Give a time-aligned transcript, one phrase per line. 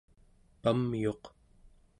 [0.61, 1.23] pamyuq